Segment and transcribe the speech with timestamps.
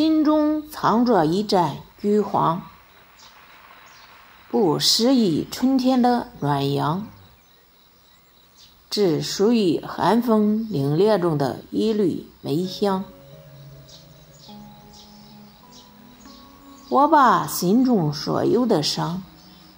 [0.00, 2.62] 心中藏着一盏橘黄，
[4.50, 7.06] 不适宜春天的暖阳，
[8.88, 13.04] 只属于寒风凛冽中的一缕梅香。
[16.88, 19.22] 我把心中所有的伤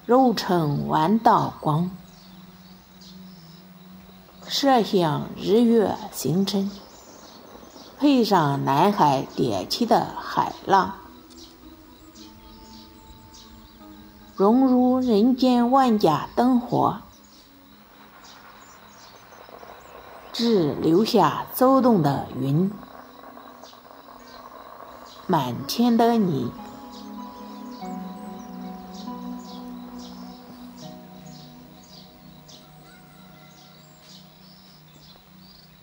[0.06, 1.90] 揉成万道光，
[4.46, 6.70] 射向日月星辰，
[8.02, 10.96] 配上南海迭起的海浪，
[14.34, 17.00] 融入人间万家灯火，
[20.32, 22.72] 只留下走动的云，
[25.28, 26.50] 满天的你。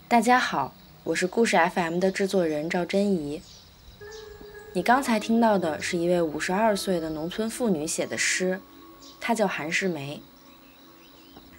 [0.09, 0.73] 大家好，
[1.09, 3.41] 我是故事 FM 的制作人赵真怡。
[4.73, 8.61] 你刚才听到的是一位五十二岁的农村妇女写的诗，
[9.19, 10.21] 她叫韩世梅。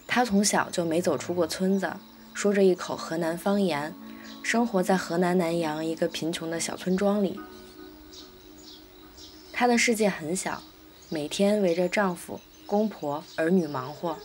[0.07, 1.93] 她从小就没走出过村子，
[2.33, 3.93] 说着一口河南方言，
[4.41, 7.41] 生活在河南南阳一个贫穷的小村庄里。
[9.53, 10.63] 她的世界很小，
[11.09, 14.17] 每天围着丈夫、公婆、儿女忙活，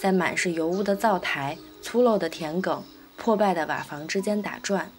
[0.00, 2.80] 在满是油污的灶台、粗陋的田埂。
[3.16, 4.90] 破败的瓦房之间打转。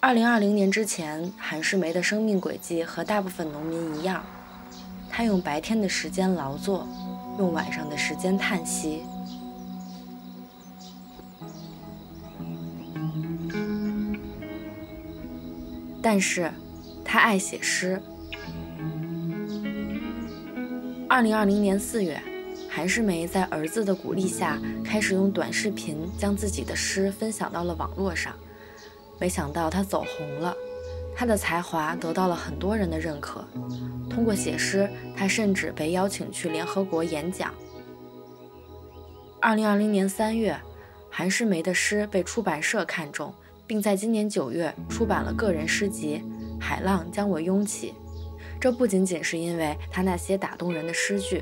[0.00, 4.22] 二零二零年之前，韩世梅的生命轨迹和大部分农民一样，
[5.10, 6.86] 她用白天的时间劳作，
[7.38, 9.02] 用晚上的时间叹息。
[16.02, 16.52] 但是，
[17.02, 18.02] 他爱写诗。
[21.08, 22.22] 二零二零年四月。
[22.74, 28.34] 韩世梅在儿子的鼓励下，开始用短视频将自己的诗分享到了网络上。
[29.16, 30.52] 没想到她走红了，
[31.14, 33.44] 她的才华得到了很多人的认可。
[34.10, 37.54] 通过写诗，她甚至被邀请去联合国演讲。
[39.40, 40.58] 二零二零年三月，
[41.08, 43.32] 韩世梅的诗被出版社看中，
[43.68, 46.20] 并在今年九月出版了个人诗集
[46.60, 47.90] 《海浪将我拥起》。
[48.60, 51.40] 这不仅仅是因为他那些打动人的诗句。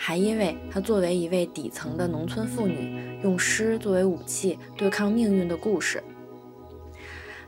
[0.00, 6.00] 还因为她作为一位底层的农村妇女，用诗作为武器对抗命运的故事。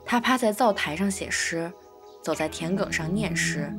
[0.05, 1.73] 她趴在灶台上写诗，
[2.21, 3.73] 走在田埂上念诗，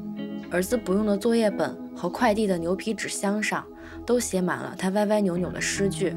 [0.49, 3.67] 儿子不用的作业本和快递的牛皮纸箱上
[4.05, 6.15] 都写满了她歪歪扭扭的诗句。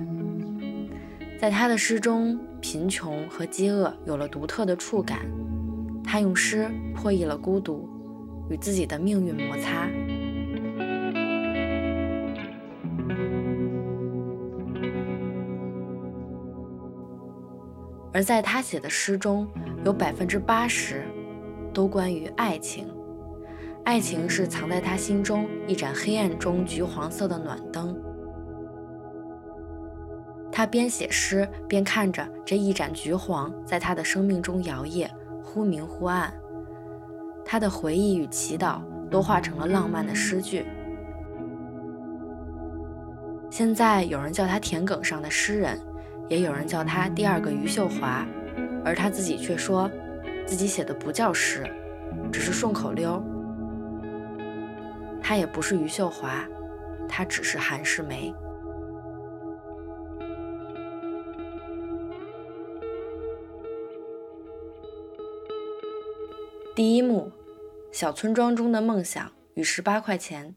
[1.41, 5.19] 在她的诗中，贫穷和饥饿有了独特的触感。
[6.05, 7.89] 她用诗破译了孤独，
[8.49, 9.89] 与自己的命运摩擦。
[18.15, 19.47] 而在他写的诗中，
[19.85, 21.05] 有百分之八十
[21.73, 22.87] 都关于爱情。
[23.83, 28.01] 爱情是藏在他心中一盏黑暗中橘黄色的暖灯。
[30.53, 35.11] 他边写诗边看着这一盏橘黄在他的生命中摇曳，
[35.43, 36.33] 忽明忽暗。
[37.45, 40.65] 他的回忆与祈祷都化成了浪漫的诗句。
[43.51, 45.77] 现在有人叫他田埂上的诗人。
[46.29, 48.27] 也有人叫他第二个余秀华，
[48.85, 49.91] 而他自己却说，
[50.47, 51.65] 自己写的不叫诗，
[52.33, 53.23] 只是顺口溜。
[55.23, 56.47] 他也不是余秀华，
[57.09, 58.35] 他只是韩世梅。
[66.75, 67.31] 第一幕，
[67.93, 70.57] 小村庄中的梦想与十八块钱。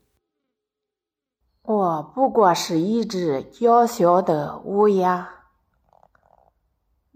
[1.61, 5.36] 我不过是一只娇小的乌鸦。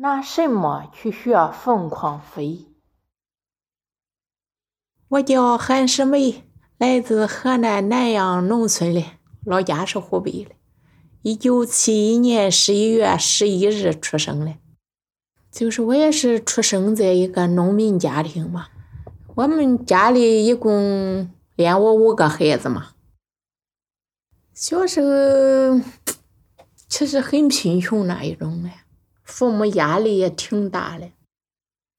[0.01, 2.66] 拿什么去学疯狂飞？
[5.09, 6.44] 我叫韩世梅，
[6.79, 9.06] 来自河南南阳农村的，
[9.45, 10.56] 老家是湖北的。
[11.22, 14.55] 一九七一年十一月十一日出生的，
[15.52, 18.70] 就是我也是出生在一个农民家庭嘛。
[19.35, 22.93] 我们家里一共连我五个孩子嘛。
[24.52, 25.79] 小时候
[26.90, 28.70] 其实很贫穷那一种的。
[29.31, 31.09] 父母压力也挺大的，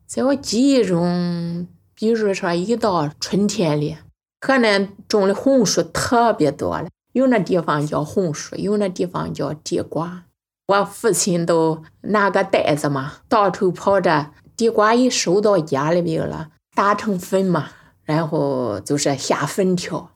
[0.06, 3.96] 在我记忆中，比如说一到春天里，
[4.40, 10.24] 河南种的红薯特别多了，有那地方叫红薯，有那地方叫地瓜。
[10.66, 17.70] 我父亲都拿个袋子嘛，到处跑着，地瓜一收到家里边了，打成粉嘛，
[18.04, 20.12] 然后就是下粉条。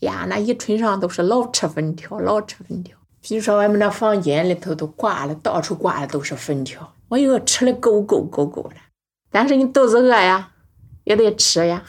[0.00, 2.98] 呀，那一村上都是老吃粉条，老吃粉条。
[3.22, 8.74] 比如说，我们那房间里头都挂了，到处挂的都是粉条，我以为吃的够够够够的。
[9.30, 10.52] 但是你肚子饿呀，
[11.04, 11.84] 也得吃呀。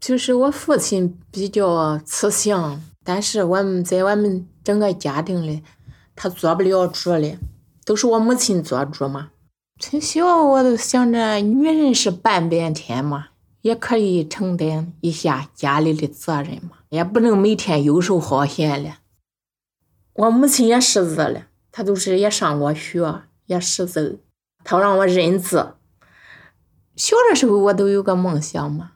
[0.00, 5.62] 就是我父亲比较慈祥，但是我们在我们整个家庭里，
[6.16, 7.38] 他做不了主的，
[7.84, 9.30] 都是我母亲做主嘛。
[9.80, 13.28] 从小我都想着，女人是半边天嘛，
[13.64, 18.92] 也可以承担一下家里的责任嘛，也不能每天游手好闲的。
[20.12, 24.20] 我母亲也识字了，她都是也上过学，也识字，
[24.62, 25.76] 她让我认字。
[26.94, 28.92] 小的时候我都有个梦想嘛。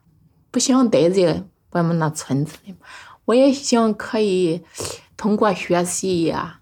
[0.51, 2.75] 不想待在我们那村子里，
[3.25, 4.63] 我也想可以
[5.17, 6.61] 通过学习呀，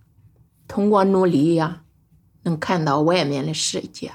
[0.68, 1.82] 通过努力呀，
[2.44, 4.12] 能看到外面的世界。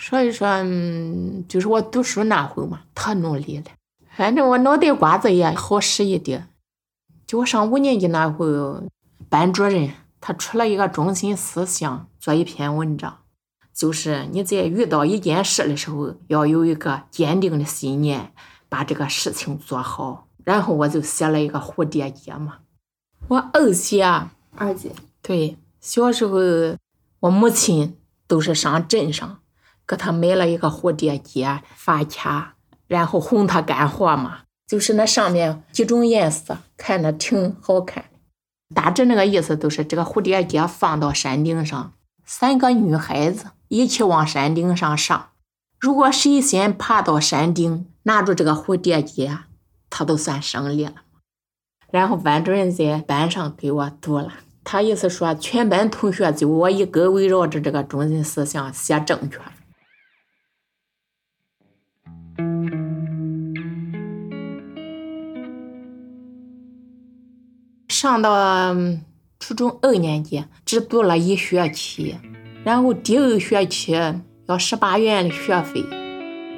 [0.00, 3.64] 所以说，嗯，就是我读书那会嘛，特努力了。
[4.16, 6.48] 反正我脑袋瓜子也好使一点。
[7.26, 8.46] 就我上五年级那会，
[9.28, 13.18] 班主任他出了一个中心思想，做一篇文章，
[13.74, 18.32] 就是你在遇到一件事的时候，要有一个坚定的信念。
[18.70, 22.58] 把这个事情做好，然后我就写了一个蝴蝶结嘛。
[23.26, 24.04] 我二姐，
[24.54, 26.38] 二姐，对，小时候
[27.18, 27.96] 我母亲
[28.28, 29.40] 都是上镇上
[29.90, 32.54] 给他买了一个蝴蝶结发卡，
[32.86, 34.42] 然后哄他干活嘛。
[34.68, 38.04] 就是那上面几种颜色，看着挺好看。
[38.72, 41.92] 大致那个意思都是这个蝴蝶结放到山顶上，
[42.24, 45.30] 三个女孩子一起往山顶上上。
[45.80, 49.38] 如果谁先爬到山顶，拿住这个蝴蝶结，
[49.90, 51.02] 他都算胜利了。
[51.90, 59.40] 然后班主任在班上给我读了，他意思说全班同学就我一个围绕着这个中心思想写正确。
[68.00, 68.74] 上到
[69.38, 72.16] 初中二年级，只读了一学期，
[72.64, 73.92] 然后第二学期
[74.46, 75.84] 要十八元的学费，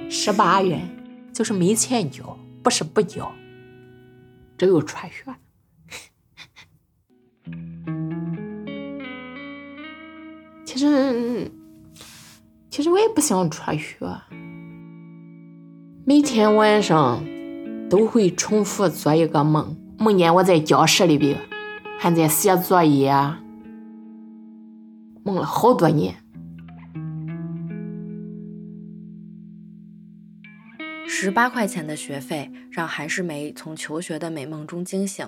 [0.08, 0.88] 十八元。
[1.32, 3.32] 就是没钱交，不是不交，
[4.56, 5.34] 这又辍学。
[10.64, 11.50] 其实，
[12.70, 13.96] 其实我也不想辍学。
[16.04, 17.24] 每天晚上
[17.90, 21.38] 都会重复做一个梦，梦见我在教室里边
[21.96, 23.40] 还在写作业啊，
[25.22, 26.16] 梦了好多年。
[31.06, 35.24] 十八块钱的学费让韩世梅从求学的美梦中惊醒，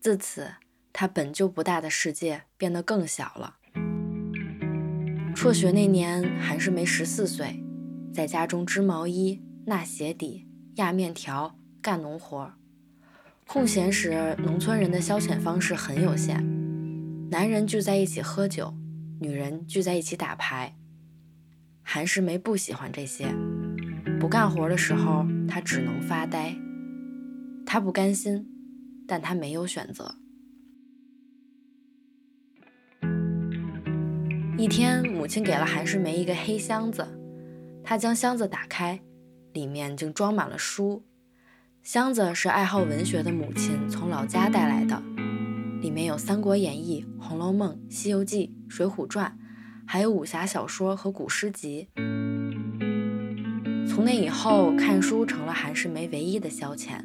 [0.00, 0.54] 自此，
[0.90, 3.56] 她本就不大的世界变得更小了。
[5.34, 7.62] 辍学那年，韩世梅十四岁，
[8.14, 12.54] 在家中织毛衣、纳鞋底、压面条、干农活。
[13.46, 16.42] 空闲时，农村人的消遣方式很有限，
[17.30, 18.74] 男人聚在一起喝酒，
[19.20, 20.74] 女人聚在一起打牌。
[21.82, 23.32] 韩世梅不喜欢这些。
[24.18, 26.56] 不干活的时候，他只能发呆。
[27.64, 28.46] 他不甘心，
[29.06, 30.16] 但他没有选择。
[34.56, 37.06] 一天，母亲给了韩世梅一个黑箱子，
[37.84, 38.98] 她将箱子打开，
[39.52, 41.04] 里面竟装满了书。
[41.84, 45.02] 箱子是爱好文学的母亲从老家带来的，
[45.82, 49.36] 里面有《三国演义》《红楼梦》《西游记》《水浒传》，
[49.86, 51.90] 还有武侠小说和古诗集。
[53.86, 57.04] 从那以后，看书成了韩世梅唯一的消遣。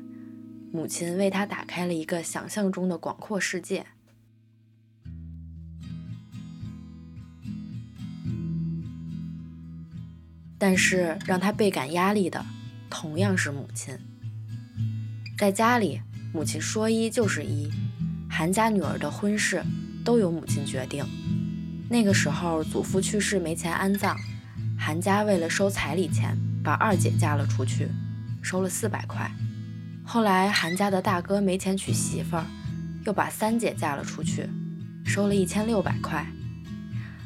[0.71, 3.85] 母亲为她打开了一个想象中的广阔世界。
[10.57, 12.45] 但是让她倍感压力的，
[12.89, 13.99] 同样是母亲。
[15.39, 16.01] 在家里，
[16.33, 17.71] 母亲说一就是一，
[18.29, 19.63] 韩家女儿的婚事
[20.03, 21.01] 都由母亲决定。
[21.89, 24.17] 那个时候，祖父去世没钱安葬，
[24.77, 26.37] 韩家为了收彩礼钱。
[26.61, 27.87] 把二姐嫁了出去，
[28.41, 29.31] 收了四百块。
[30.03, 32.45] 后来韩家的大哥没钱娶媳妇儿，
[33.05, 34.45] 又把三姐嫁了出去，
[35.05, 36.27] 收了一千六百块。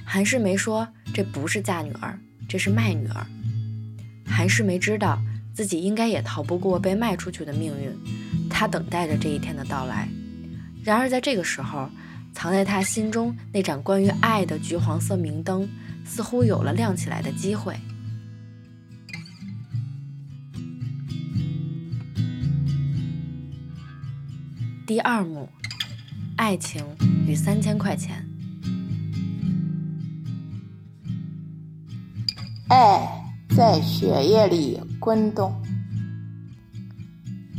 [0.05, 3.25] 韩世梅说：“这不是嫁女儿，这是卖女儿。”
[4.29, 5.19] 韩世梅知道
[5.53, 10.09] 自己应该也逃不过被卖出去的命运，他等待着这一天的到来。
[10.83, 11.89] 然而在这个时候，
[12.33, 15.69] 藏在他心中那盏关于爱的橘黄色明灯，
[16.03, 17.75] 似乎有了亮起来的机会。
[24.85, 25.47] 第二幕，
[26.35, 26.83] 爱情
[27.25, 28.27] 与三千块钱。
[32.67, 33.22] 爱
[33.55, 35.53] 在血液里滚动，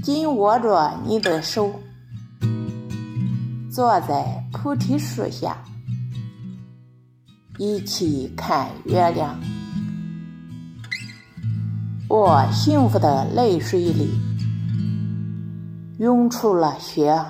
[0.03, 1.81] 紧握着你的手，
[3.71, 5.57] 坐在菩提树下，
[7.59, 9.41] 一起看月亮，
[12.09, 14.11] 我幸福的泪水里
[15.99, 17.25] 涌出了血。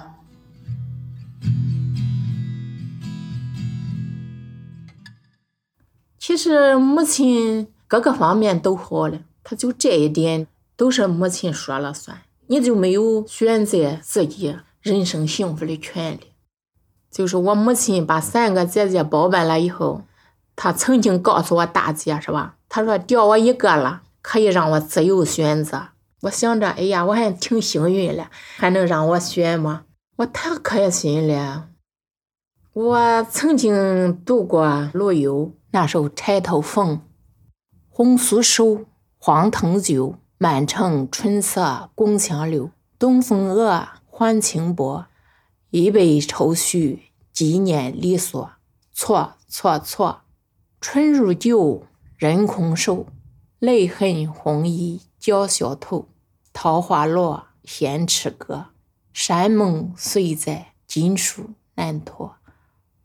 [6.18, 16.33] 其实母亲各个方面都好了，他就这一点都是母亲说了算，你就没有选择自己人生幸福的权利。
[17.11, 20.03] 就是我母亲把三个姐姐包办了以后，
[20.57, 22.57] 她曾经告诉我大姐是吧？
[22.69, 25.88] 她说掉我一个了，可以让我自由选择。
[26.23, 28.26] 我想着，哎呀，我还挺幸运的，
[28.57, 29.85] 还能让我选吗？
[30.17, 31.69] 我太开心了。
[32.73, 36.97] 我曾经读过陆游那首《钗头凤》
[37.97, 38.87] ：“红酥手，
[39.19, 42.73] 黄藤酒，满城春色宫墙柳。
[42.99, 45.07] 东风恶，还清波。”
[45.71, 48.51] 一杯愁绪，几年离索。
[48.93, 50.23] 错错错，
[50.81, 51.87] 春如旧，
[52.17, 53.07] 人空瘦。
[53.61, 56.09] 泪痕红衣鲛绡透。
[56.53, 58.71] 桃花落，闲池阁。
[59.13, 62.35] 山盟虽在，锦书难托。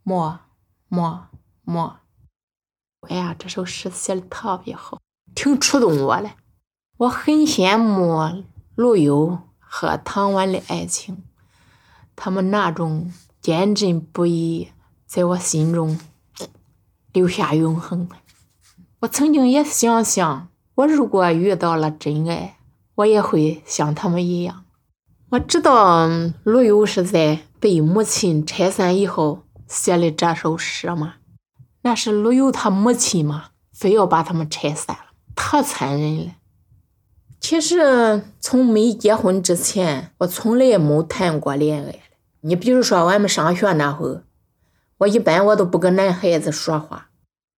[0.02, 0.40] 莫
[0.88, 1.28] 莫
[1.62, 2.00] 莫！
[3.08, 5.00] 哎呀，这首诗写的特别好，
[5.34, 6.30] 挺触动我的。
[6.98, 11.22] 我很羡慕陆游和唐婉的爱情。
[12.14, 14.68] 他们那种坚贞不移，
[15.06, 15.98] 在我心中
[17.12, 18.08] 留下永恒。
[19.00, 22.58] 我曾经也想象，我如果遇到了真爱，
[22.96, 24.64] 我也会像他们一样。
[25.30, 26.06] 我知道
[26.44, 31.14] 陆游是在被母亲拆散以后写的这首诗吗？
[31.82, 36.32] 那是陆游他母亲嘛，非要把他们拆散了，太残忍了。
[37.40, 41.94] 其实从没结婚之前，我从来没谈过恋爱。
[42.42, 44.22] 你比如说，俺们上学那会儿，
[44.98, 47.08] 我一般我都不跟男孩子说话。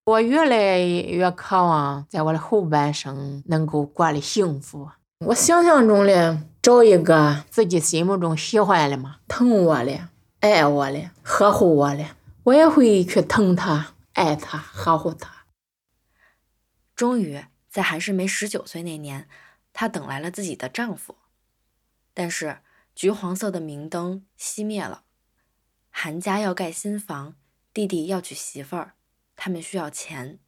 [0.05, 4.89] 我越来越渴望在我的后半生能够过得幸福。
[5.27, 10.09] 我想象中的找一个自己心目中喜欢的嘛，疼我的、
[10.41, 12.05] 爱我的、呵护我的，
[12.43, 15.47] 我也会去疼他、爱他、呵护他。
[16.95, 19.29] 终于在韩世梅十九岁那年，
[19.73, 21.17] 她等来了自己的丈夫，
[22.13, 22.59] 但是。
[22.95, 25.05] 橘黄色的明灯熄灭了，
[25.89, 27.37] 韩家要盖新房，
[27.73, 28.93] 弟弟要娶媳妇儿，
[29.35, 30.39] 他们需要钱。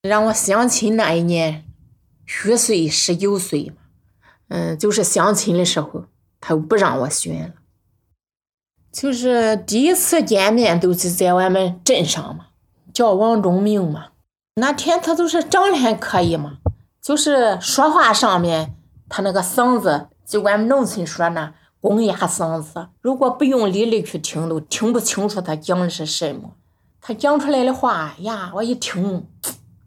[0.00, 1.66] 让我相亲那一年，
[2.24, 3.82] 虚岁十九岁嘛，
[4.48, 6.06] 嗯，就是相亲的时候，
[6.40, 7.61] 他又不让我选了。
[8.92, 12.46] 就是第一次见面都是在我们镇上嘛，
[12.92, 14.08] 叫王忠明嘛。
[14.56, 16.58] 那天他就是长得还可以嘛，
[17.00, 18.74] 就是说话上面
[19.08, 20.08] 他那个嗓子。
[20.24, 26.52] 就俺们农村说那公鸭嗓子，如果不用力的去听，都听不清楚他讲的是什么。
[27.00, 29.26] 他讲出来的话呀，我一听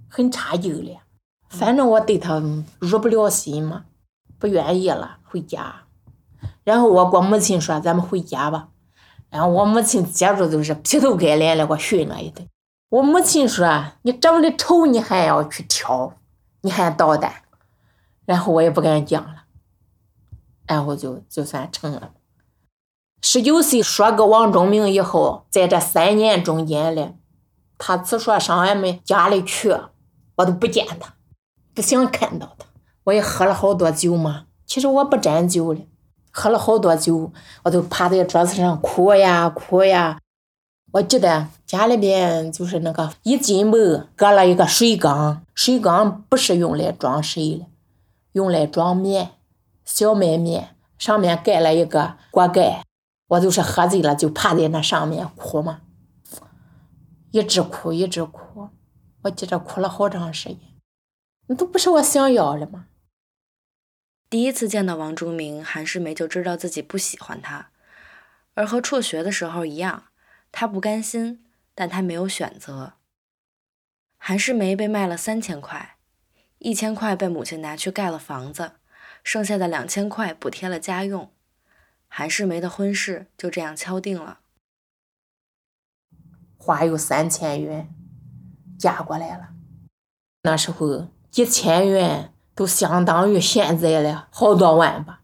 [0.08, 1.00] 很差劲了。
[1.50, 2.44] 反正我对他
[2.80, 3.86] 入不了心嘛，
[4.38, 5.84] 不愿意了，回家。
[6.64, 8.68] 然后我跟我母亲说：“咱们回家吧。”
[9.36, 12.48] 然后我母亲接着就是劈头盖脸的给我训了一顿。
[12.88, 16.14] 我母亲说：“你长得丑，你还要去挑，
[16.62, 17.44] 你还捣蛋。”
[18.26, 19.44] 然后我也不敢讲了。
[20.66, 22.12] 然后就就算成了。
[23.22, 27.18] 十九岁说个王忠明以后，在这三年中间嘞，
[27.78, 29.76] 他只说上俺们家里去，
[30.38, 31.16] 我都不见他，
[31.74, 32.68] 不想看到他。
[33.04, 35.82] 我也喝了好多酒嘛，其实我不沾酒了，
[36.38, 37.32] 喝了好多酒，
[37.64, 40.20] 我都趴在桌子上哭呀哭呀。
[40.92, 47.66] 我记得家里边就是那个一进门搁了一个水缸，水缸不是用来装水的，
[48.34, 49.32] 用来装面。
[49.86, 52.84] 小麦面上面盖了一个锅盖，
[53.28, 55.80] 我就是喝醉了就趴在那上面哭嘛，
[57.32, 58.68] 一直哭一直哭，
[59.22, 60.60] 我记着哭了好长时间，
[61.48, 62.88] 那都不是我想要的嘛。
[64.30, 67.70] 第一次见到王忠明，韩世梅就知道自己不喜欢他，
[68.54, 70.06] 而和辍学的时候一样，
[70.52, 72.94] 他不甘心，但他没有选择。
[74.18, 75.98] 韩世梅被卖了三千块，
[76.58, 78.74] 一千块被母亲拿去盖了房子。
[79.24, 81.32] 剩下的两千块补贴了家用，
[82.08, 84.42] 韩世梅的婚事就这样敲定了。
[86.58, 87.90] 花有三千元，
[88.78, 89.50] 嫁过来了。
[90.44, 95.20] 那时候一千元都相当于现在的好多万吧，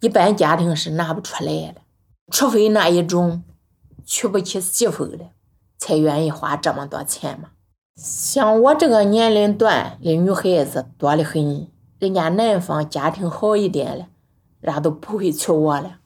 [0.00, 1.82] 一般家庭是拿不出来的，
[2.30, 3.42] 除非那一种
[4.06, 5.26] 娶不起媳妇的，
[5.76, 7.50] 才愿意花这么多钱嘛。
[7.96, 11.68] 像我这个年龄段的女孩子多得很。
[11.98, 14.06] 人家男方家庭好一点的，
[14.60, 15.98] 人家都不会娶我了。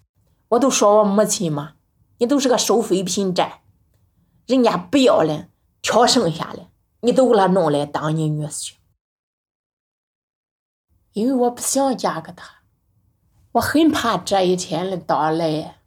[0.48, 1.74] 我都说我母亲嘛，
[2.18, 3.60] 你都是个收废品站，
[4.48, 5.46] 人家不要了，
[5.82, 6.66] 挑剩下的，
[7.02, 8.72] 你都给他弄来当你女婿。
[11.14, 12.62] 因为我不想嫁给他，
[13.52, 15.78] 我很怕这一天的到来。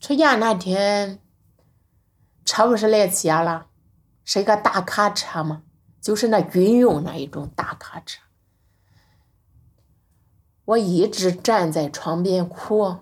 [0.00, 1.20] 出嫁那天，
[2.44, 3.66] 车不是来接了，
[4.24, 5.64] 是一个大卡车嘛，
[6.00, 8.22] 就是那军用那一种大卡车。
[10.64, 12.98] 我一直站在窗边哭。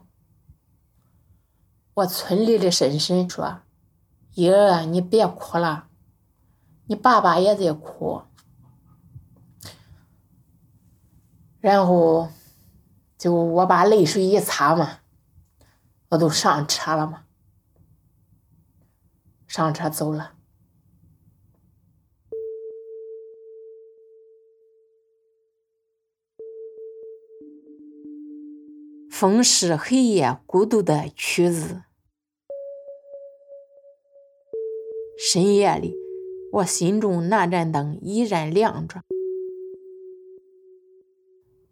[1.93, 3.61] 我村里的婶婶说
[4.33, 5.89] ：“爷，你别哭了，
[6.87, 8.23] 你爸爸也在哭。”
[11.65, 12.29] 然后，
[13.17, 14.99] 就我把泪水一擦嘛，
[16.11, 17.25] 我都上车了嘛，
[19.47, 20.35] 上车走了。
[29.11, 31.85] 风是黑夜孤独的曲子，
[35.17, 35.97] 深夜里，
[36.53, 39.03] 我心中那盏灯依然亮着。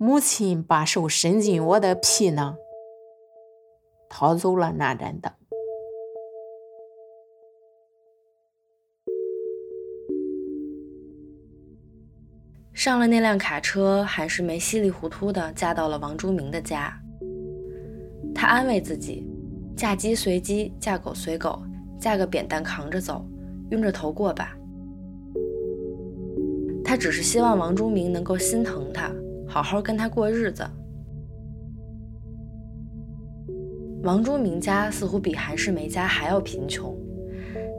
[0.05, 2.57] 母亲把手伸进我的皮囊，
[4.11, 5.33] 掏走了那盏灯。
[12.73, 16.93] 上了那辆卡车，韩世梅稀里糊涂的嫁到了王忠明的家。
[18.35, 19.25] 她安慰自己：
[19.77, 21.63] 嫁鸡随鸡，嫁狗随狗，
[22.01, 23.25] 嫁个扁担扛着走，
[23.71, 24.59] 晕着头过吧。
[26.85, 29.09] 她只是希望王忠明能够心疼她。
[29.53, 30.67] 好好跟他过日子。
[34.03, 36.97] 王忠明家似乎比韩世梅家还要贫穷，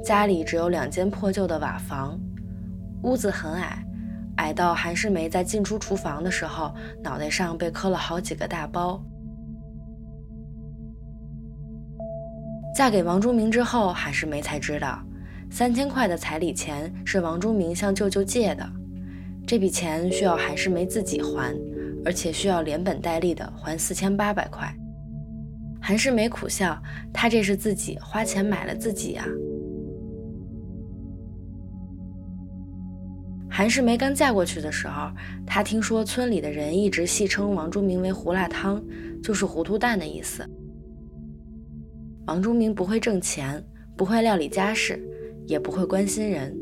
[0.06, 2.20] 家里只有两间破旧的瓦房，
[3.01, 3.84] 屋子很矮，
[4.36, 9.03] 矮到韩世梅在进出厨房的时候，脑袋上被磕了好几个大包。
[12.75, 15.00] 嫁给王忠明之后，韩世梅才知道，
[15.50, 18.83] 三千块的彩礼钱是王忠明向舅舅借的。
[19.45, 21.56] 这笔钱需要韩世梅自己还，
[22.06, 24.73] 而且需要连本带利的还四千八百块。
[25.82, 29.25] 韩世梅苦笑，她这是自己花钱买了自己啊。
[33.49, 35.12] 韩世梅刚嫁过去的时候，
[35.45, 38.82] 她听说村里的人一直戏称王忠明为“胡辣汤”，
[39.21, 40.43] 就是糊涂蛋的意思。
[42.25, 43.62] 王忠明不会挣钱，
[43.97, 44.99] 不会料理家事，
[45.45, 46.58] 也不会关心人。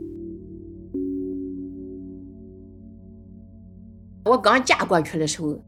[4.23, 5.63] 我刚嫁过去的时候，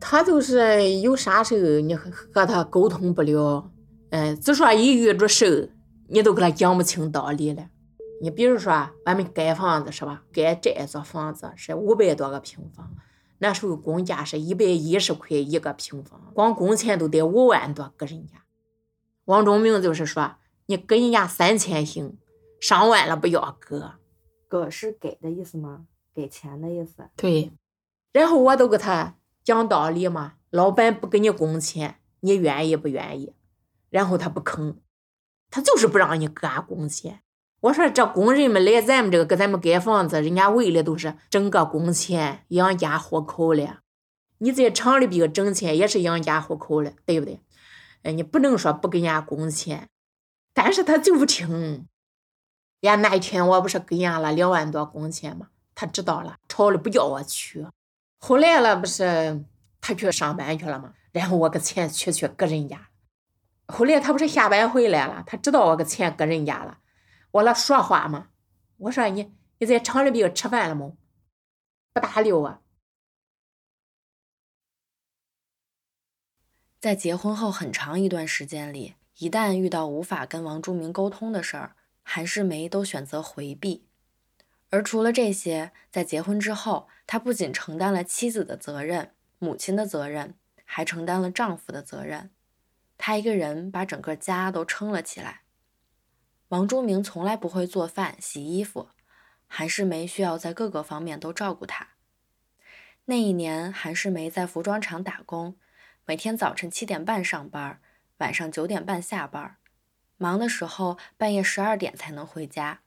[0.00, 3.70] 他就是有啥事儿你和他沟通不了，
[4.10, 5.68] 嗯，只说一遇着事儿
[6.08, 7.68] 你都给他讲不清道理了。
[8.20, 10.24] 你比如说，俺们盖房子是吧？
[10.32, 12.90] 盖这座房子是五百多个平方，
[13.38, 18.44] 那时候工价是一百一十块一个平方，光工钱都得五万多给人家。
[19.26, 20.36] 王忠明就是说，
[20.66, 22.18] 你给人家三千行，
[22.60, 23.92] 上万了不要哥。
[24.48, 25.86] 哥是给的意思吗？
[26.14, 27.04] 给钱的意思？
[27.16, 27.52] 对。
[28.12, 33.34] 然后我都给他讲道理嘛，老板不给你工钱，你愿意不愿意？
[33.90, 34.76] 然后他不肯，
[35.50, 37.22] 他就是不让你给俺工钱。
[37.60, 43.80] 我说这工人们来咱们这个给咱们盖房子，人家为的都是挣个工钱养家糊口了。
[44.38, 47.40] 你在厂里边挣钱也是养家糊口了，对不对？
[48.02, 49.88] 哎，你不能说不给人家工钱，
[50.52, 51.86] 但是他就不听。
[52.80, 55.48] 呀，那一天我不是给人家了两万多工钱吗？
[55.74, 57.64] 他知道了，吵了不叫我去。
[58.24, 59.44] 后来了，不是
[59.80, 60.94] 他去上班去了吗？
[61.10, 62.88] 然后我给钱取去给人家。
[63.66, 66.78] 后来他不是下班回来了，他知道我给钱给人家了。
[67.32, 68.28] 我那说话嘛，
[68.76, 70.92] 我说你你在厂里边吃饭了吗？
[71.92, 72.62] 不搭理我。
[76.80, 83.88] 在结婚后很长一段时间里，一旦遇到无法跟王忠明沟通的事儿，韩世梅都选择回避。
[84.72, 92.30] 而除了这些，在结婚之后，他不仅承担了妻子的责任、母亲的责任，还承担了丈夫的责任。
[92.96, 95.42] 他一个人把整个家都撑了起来。
[96.48, 98.88] 王忠明从来不会做饭、洗衣服，
[99.46, 101.88] 韩世梅需要在各个方面都照顾他。
[103.04, 105.56] 那一年，韩世梅在服装厂打工，
[106.06, 107.78] 每天早晨七点半上班，
[108.18, 109.56] 晚上九点半下班，
[110.16, 112.81] 忙的时候半夜十二点才能回家。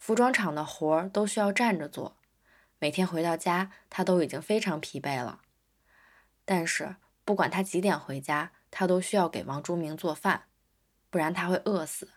[0.00, 2.16] 服装厂的活儿都需要站着做，
[2.78, 5.42] 每天回到家，他都已经非常疲惫了。
[6.46, 10.44] 但是不管他几点回家，他都需要给王忠明做饭，
[11.10, 12.08] 不然他会饿死。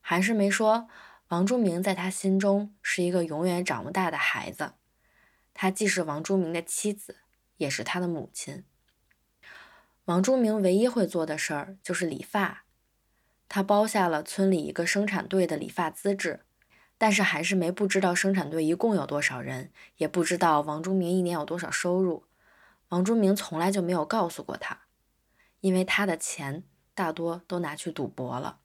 [0.00, 0.88] 韩世梅说，
[1.28, 4.72] 王忠明在他心中是一个永远长不大的孩子，
[5.54, 7.18] 他既是王忠明的妻子，
[7.58, 8.64] 也是他的母亲。
[10.06, 12.64] 王忠明唯一会做的事儿就是理发。
[13.52, 16.44] 他包下了村里一个生产队的理发资质，
[16.96, 22.22] 但是还是没不知道生产队一共有多少人，也不知道王忠明一年有多少收入。
[22.90, 24.82] 王忠明从来就没有告诉过他，
[25.58, 26.62] 因为他的钱
[26.94, 28.60] 大多都拿去赌博了。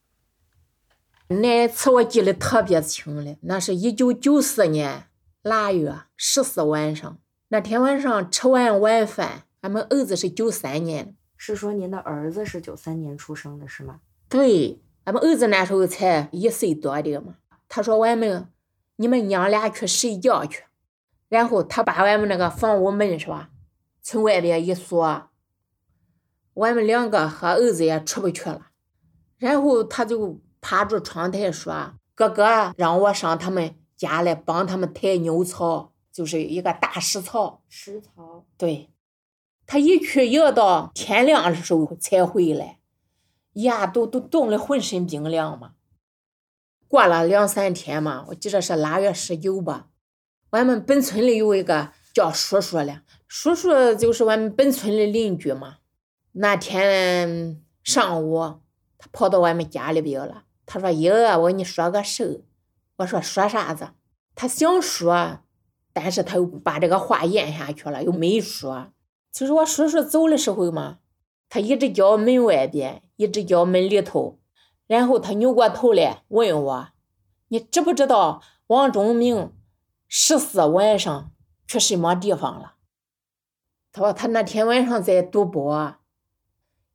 [1.30, 5.08] 那次我记得特别清了，那是一九九四年
[5.42, 7.18] 腊月十四晚上。
[7.48, 14.02] 那天晚上吃完晚饭，俺们儿子是九三年，是说您的儿子是九三年出生的，是吗？
[14.28, 17.36] 对，俺们儿子那时候才一岁多的嘛。
[17.68, 18.50] 他说：“我们，
[18.98, 20.64] 你们娘俩去睡觉去。”
[21.30, 23.50] 然后他把俺们那个房屋门是吧，
[24.02, 25.30] 从外边一锁，
[26.54, 28.68] 我们两个和儿子也出不去了。
[29.38, 38.46] 然后他就趴住窗台说：“哥哥，让我上他们家来帮他们抬牛槽。”就是一个大石槽，石槽。
[38.58, 38.90] 对，
[39.68, 42.80] 他一去要到天亮的时候才回来，
[43.56, 45.74] 呀，都都冻得浑身冰凉嘛。
[46.88, 49.90] 过了两三天嘛，我记得是腊月十九吧。
[50.52, 55.78] 俺们本村里有一个叫叔叔的，叔叔就是俺们本村的邻居嘛。
[56.34, 58.60] 那天上午，
[58.98, 60.44] 他跑到俺们家里边了。
[60.66, 62.42] 他说：“爷，我跟你说个事儿。”
[62.98, 63.90] 我说：“说啥子？”
[64.36, 65.40] 他想说。
[65.98, 68.92] 但是他又把这个话咽下去了，又没说。
[69.32, 71.00] 就是我叔叔走的时候嘛，
[71.48, 74.38] 他一直叫门外边，一只脚门里头，
[74.88, 76.88] 然后他扭过头来问我
[77.50, 79.54] ：“你知不知道王忠明
[80.08, 81.32] 十四晚上
[81.68, 82.76] 去什么地方了？”
[83.92, 85.96] 他说他那天晚上在赌博，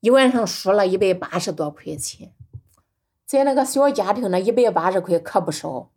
[0.01, 2.35] 一晚上输了一百八十多块钱，
[3.25, 5.91] 在那个小家庭那一百八十块可不少。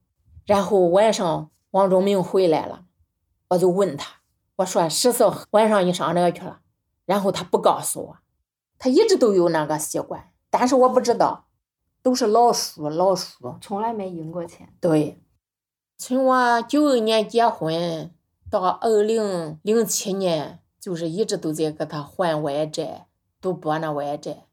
[0.46, 2.86] 然后晚上王忠明回来了。
[3.50, 4.22] 我就问他，
[4.56, 6.62] 我说十四晚上你上哪去了？
[7.06, 8.18] 然后他不告诉我，
[8.84, 11.46] 他一直都有那个习惯，但是我不知道，
[12.02, 14.74] 都是老输老输，从来没赢过钱。
[14.82, 15.24] 对，
[15.98, 18.12] 从我九二年结婚
[18.52, 23.08] 到二零零七年，就是一直都在给他还外债，
[23.39, 24.48] 赌博那外债。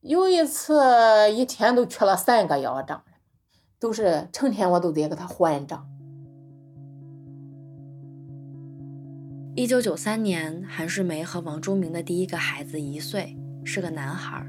[0.00, 3.04] 有一次一天都去了三个要账，
[3.78, 5.88] 都是成天我都在给他还账。
[9.58, 14.46] 一九九三年，韩世梅和王忠明的第一个孩子一岁，是个男孩。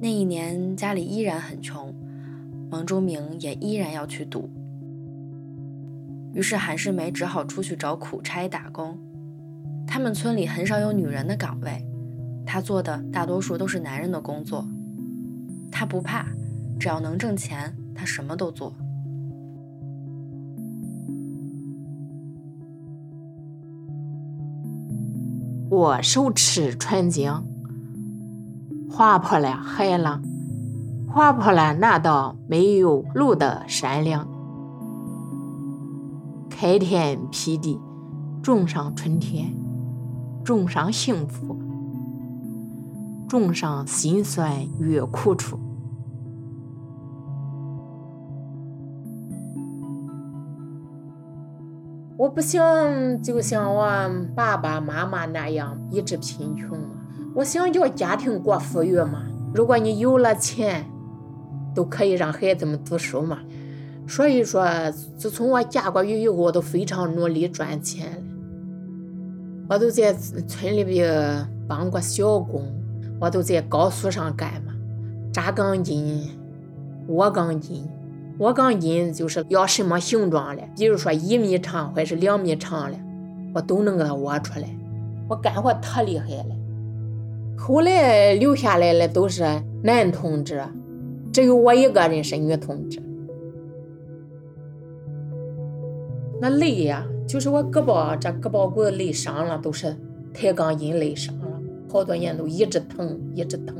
[0.00, 1.92] 那一年家里依然很穷，
[2.70, 4.48] 王忠明也依然要去赌。
[6.32, 8.96] 于是韩世梅只好出去找苦差打工。
[9.84, 11.84] 他们村里很少有女人的岗位，
[12.46, 14.64] 她做的大多数都是男人的工作。
[15.72, 16.28] 她不怕，
[16.78, 18.72] 只要能挣钱，她什么都做。
[25.74, 27.44] 我手持船桨，
[28.88, 30.22] 划破了海浪，
[31.08, 34.28] 划破了那道没有路的山梁，
[36.48, 37.80] 开天辟地，
[38.40, 39.52] 种上春天，
[40.44, 41.56] 种上幸福，
[43.26, 45.58] 种上辛酸与苦楚。
[52.16, 53.86] 我不想就像我
[54.36, 56.90] 爸爸妈妈那样一直贫穷嘛，
[57.34, 59.24] 我想叫家庭过富裕嘛。
[59.52, 60.86] 如果你有了钱，
[61.74, 63.38] 都可以让孩子们读书嘛。
[64.06, 64.64] 所以说，
[65.16, 68.22] 自从我嫁过去以后，我都非常努力赚钱了
[69.70, 72.62] 我都在村里边帮过小工，
[73.18, 74.72] 我都在高速上干嘛，
[75.32, 76.30] 扎钢筋、
[77.08, 77.88] 窝钢筋。
[78.36, 82.98] 我钢筋就是要什么形状的，比如说一米长或者是两米长的，
[83.54, 84.68] 我都能给它挖出来。
[85.28, 86.56] 我干活特厉害了。
[87.56, 89.44] 后来留下来的都是
[89.82, 90.62] 男同志，
[91.32, 93.00] 只有我一个人是女同志。
[96.40, 99.96] 那累呀，就是我胳膊这胳膊骨累伤了，都是
[100.34, 101.46] 抬钢筋累伤了，
[101.90, 103.76] 好多年都一直疼，一直疼。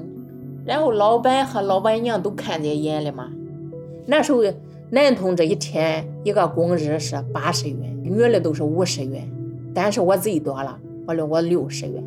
[0.65, 3.33] 然后老板和老板娘都看在眼里嘛。
[4.07, 4.43] 那时候，
[4.91, 9.29] 男同志一天一个工日是八十元，女的都是五十元，
[9.73, 12.05] 但是我最多了，我了我六十元。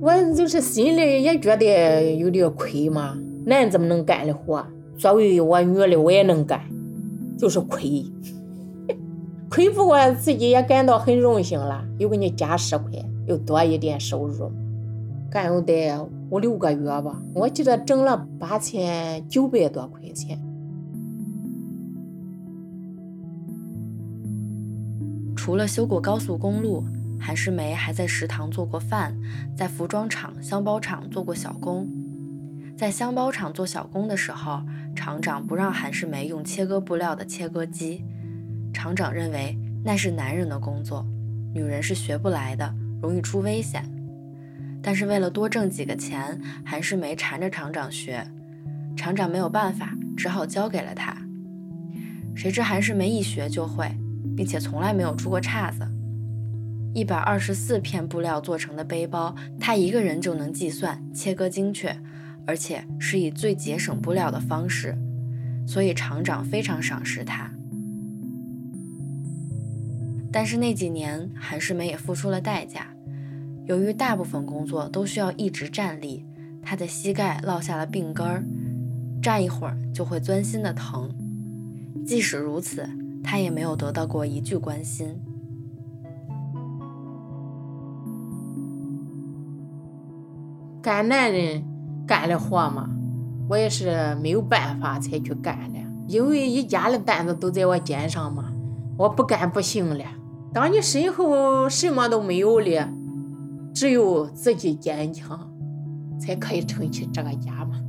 [0.00, 4.64] 我就是心里也觉得有点亏嘛，男怎么能干的活，
[4.96, 6.60] 作为我女的我也能干，
[7.38, 8.04] 就是亏，
[9.50, 12.90] 亏不过自己也感到很荣幸了，又给你加十块，
[13.26, 14.50] 又多一点收入。
[15.30, 15.90] 干有得
[16.30, 20.40] 五六个月吧，我记得挣了八千九百多块钱。
[25.36, 26.82] 除了修过高速公路，
[27.20, 29.14] 韩世梅还在食堂做过饭，
[29.54, 31.86] 在服装厂、箱包厂做过小工。
[32.76, 34.62] 在箱包厂做小工的时候，
[34.96, 38.04] 厂长不让韩世梅用切割布料的切割机，
[38.72, 41.06] 厂长认为那是男人的工作，
[41.52, 43.93] 女人是学不来的，容易出危险。
[44.86, 48.22] 但是为了多挣几个钱，韩世梅缠着厂长学，
[48.94, 51.16] 厂长没有办法，只好交给了她。
[52.36, 53.90] 谁知韩世梅一学就会，
[54.36, 55.90] 并且从来没有出过岔子。
[56.92, 61.96] 一百二十四片布料做成的背包，她一个人就能计算、切割精确，
[62.46, 64.94] 而且是以最节省布料的方式，
[65.66, 67.50] 所以厂长非常赏识她。
[70.30, 72.93] 但是那几年，韩世梅也付出了代价。
[73.66, 76.26] 由于大部分工作都需要一直站立，
[76.62, 78.44] 他的膝盖落下了病根儿，
[79.22, 81.10] 站一会儿就会钻心的疼。
[82.04, 82.86] 即使如此，
[83.22, 85.18] 他也没有得到过一句关心。
[90.82, 91.64] 干男人
[92.06, 92.90] 干的活嘛，
[93.48, 98.52] 我也是没有办法才去干的，因为一家的担子都在我肩上嘛，
[98.98, 100.04] 我不干不行了。
[100.52, 102.90] 当你身后什么都没有了，
[103.74, 105.50] 只有自己坚强，
[106.18, 107.80] 才可以撑起这个家嘛。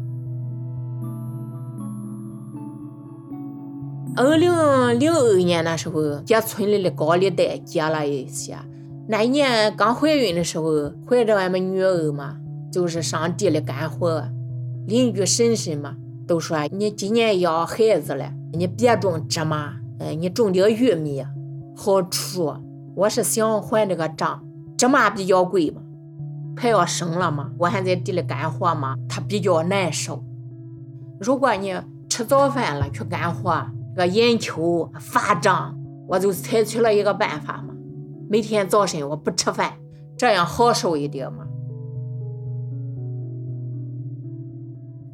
[4.17, 4.51] 二零
[4.99, 8.57] 零二年那时候，借村里的高利贷借了一些。
[9.07, 12.37] 那一年刚怀孕的时候，怀着俺们女儿嘛。
[12.71, 14.27] 就是上地里干活，
[14.85, 15.95] 邻居婶婶嘛
[16.27, 21.23] 都说你今年要孩子了，你别种芝麻，嗯，你种点玉米
[21.73, 22.53] 好处。
[22.95, 24.43] 我是想还这个账，
[24.77, 25.81] 芝麻比较贵嘛，
[26.57, 30.23] 还要生了嘛，我还在地里干活嘛，它比较难受。
[31.19, 31.73] 如果你
[32.09, 37.73] 吃早饭了去干活，这个眼球发胀，我就采取了一个办法嘛，
[38.29, 39.73] 每天早晨我不吃饭，
[40.17, 41.45] 这样好受一点嘛。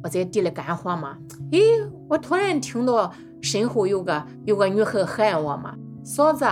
[0.02, 1.16] 我在地里干活嘛，
[1.52, 1.60] 哎，
[2.08, 6.44] 我突然听到身后有个有个女孩喊我嘛，嫂子。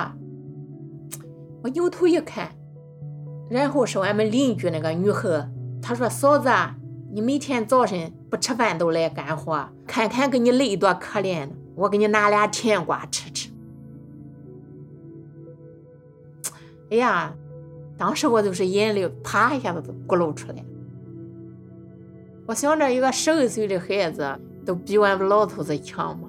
[1.62, 2.49] 我扭头一看，
[3.50, 5.50] 然后是俺们邻居那个女孩，
[5.82, 6.48] 她说：“嫂子，
[7.12, 13.50] 你每天早晨不吃饭都来干活，看看给你累多可怜呢，我给你拿俩甜瓜吃吃。”
[16.92, 17.34] 哎呀，
[17.98, 20.64] 当时我就是眼泪啪一下子就咕噜出来。
[22.46, 26.28] 我想着一个十二岁的孩子都比俺们老头子强嘛。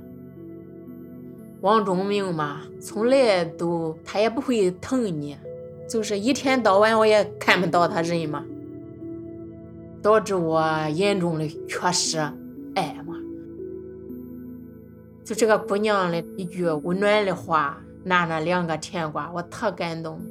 [1.62, 5.38] 王忠明嘛，从来都他也不会疼你，
[5.92, 8.46] 就是一天到晚我也看不到他人嘛，
[10.02, 12.18] 导致我严重的缺失
[12.76, 13.14] 爱嘛。
[15.26, 20.22] 就这个姑娘的一句温暖的话，拿那两个甜瓜，我特感动，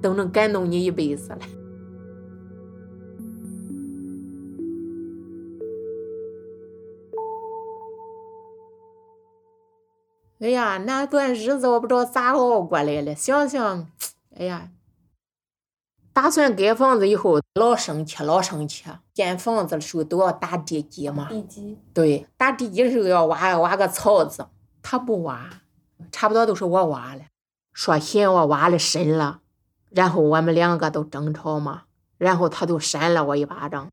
[0.00, 1.38] 都能感动你一辈子了。
[10.44, 13.14] 哎呀，那段日子我不知道咋熬过来了。
[13.14, 13.90] 想想，
[14.36, 14.68] 哎呀，
[16.12, 18.84] 打算盖房子以后老生气，老生气。
[19.14, 21.30] 建房子的时候都要打地基嘛。
[21.30, 21.78] 地基。
[21.94, 24.46] 对，打地基的时候要挖挖个槽子，
[24.82, 25.48] 他不挖，
[26.12, 27.22] 差不多都是我挖了。
[27.72, 29.40] 说嫌我挖的深了，
[29.88, 31.84] 然后我们两个都争吵嘛，
[32.18, 33.86] 然后他就扇了我一巴掌，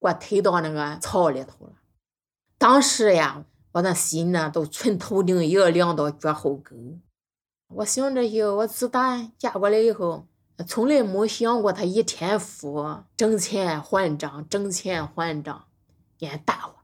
[0.00, 1.72] 给我推到那个槽里头了。
[2.58, 3.42] 当时呀。
[3.76, 7.02] 我那心呢，都从头顶一个凉到脚后跟。
[7.68, 10.26] 我想这些，我自打嫁过来以后，
[10.66, 15.64] 从来没想过他一天夫挣钱还账，挣钱还账，
[16.20, 16.76] 眼大活。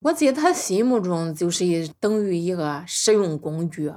[0.00, 3.92] 我在他心目中就是等于一个使用工具。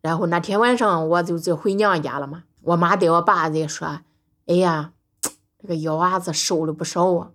[0.00, 2.44] 然后那天晚上，我就是回娘家了嘛。
[2.62, 4.00] 我妈对我爸在说
[4.48, 4.94] ：“哎呀，
[5.58, 7.32] 这个幺娃子瘦了不少啊。”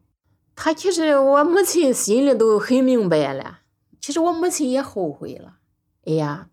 [0.56, 3.60] 他其实我母亲心里都很明白了。
[4.08, 5.58] 其实我母亲也后悔了，
[6.06, 6.48] 哎呀，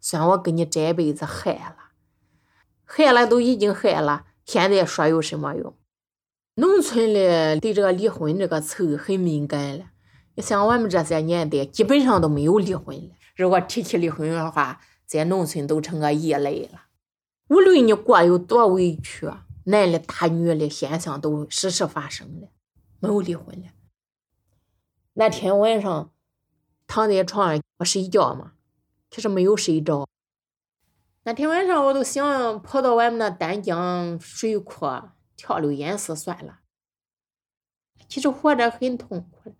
[0.00, 1.76] 算我跟你这辈子害了，
[2.84, 5.76] 害了都已经害了，现在说有什么用？
[6.54, 9.86] 农村的对这个离婚这个词很敏感了。
[10.36, 13.16] 你像我们这些年代，基本上都没有离婚了。
[13.34, 16.82] 如果提起离婚的话，在农村都成个异类了。
[17.48, 19.28] 无论你过有多委屈，
[19.64, 22.50] 男的打女的现象都时时发生了，
[23.00, 23.66] 没有离婚了。
[25.14, 26.12] 那天晚上。
[26.86, 28.52] 躺在床上，我睡觉嘛，
[29.10, 30.08] 其实没有睡着。
[31.24, 34.86] 那天晚上，我都想跑到外面那丹江水库
[35.36, 36.60] 跳溜淹死算了。
[38.08, 39.56] 其实活着很痛苦，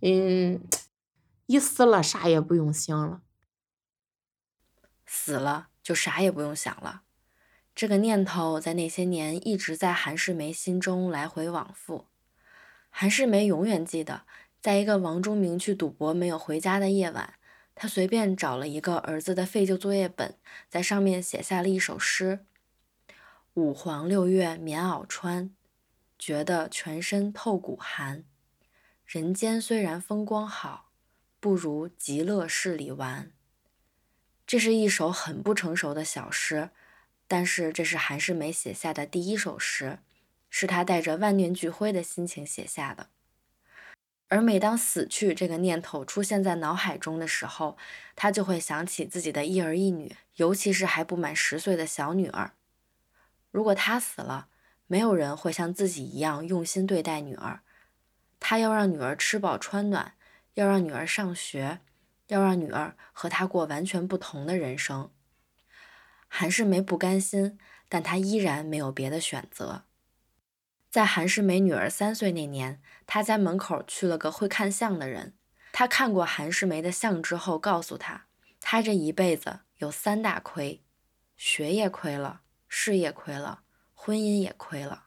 [0.00, 0.60] 嗯，
[1.46, 3.22] 一死了啥也不用想了，
[5.06, 7.02] 死了就啥也不用想了。
[7.74, 12.08] 这个念头在那些年一直在韩世梅心中来回往复。
[12.90, 14.26] 韩世梅永远记得，
[14.64, 17.34] 在一个王忠明去赌博没有回家的夜晚，
[17.74, 20.38] 他随便找了一个儿子的废旧作业本，
[20.70, 22.46] 在上面写下了一首诗
[23.52, 25.54] ：“五黄六月棉袄穿，
[26.18, 28.24] 觉得全身透骨寒。
[29.04, 30.88] 人间虽然风光好，
[31.38, 33.32] 不如极乐市里玩。”
[34.48, 36.70] 这是一首很不成熟的小诗，
[37.28, 39.98] 但是这是韩世梅写下的第一首诗。
[40.48, 43.08] 是他带着万念俱灰的心情写下的，
[44.34, 47.78] 而每当死去这个念头出现在脑海中的时候，
[48.16, 52.50] 他就会想起自己的一儿一女，尤其是还不满十岁的小女儿。
[53.52, 54.48] 如果他死了，
[54.88, 57.60] 没有人会像自己一样用心对待女儿。
[58.40, 60.14] 他要让女儿吃饱穿暖，
[60.54, 61.78] 要让女儿上学，
[62.26, 65.12] 要让女儿和他过完全不同的人生。
[66.26, 67.56] 韩世梅不甘心，
[67.88, 69.84] 但她依然没有别的选择。
[70.94, 75.34] 在韩世梅女儿三岁那年，他家门口去了个会看相的人。
[75.72, 78.26] 他看过韩世梅的相之后，告诉他，
[78.60, 80.80] 他这一辈子有三大亏：
[81.36, 85.06] 学业亏了，事业亏了，婚姻也亏了。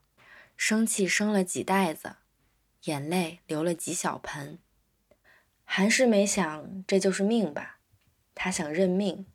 [0.58, 2.18] 生气生了几袋子，
[2.84, 4.60] 眼泪流了几小盆。
[5.64, 7.80] 韩世梅想，这就是命吧。
[8.36, 9.26] 他想认命，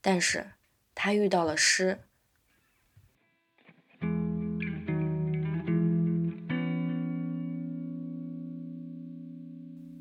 [0.00, 0.54] 但是
[0.96, 2.00] 他遇到了诗。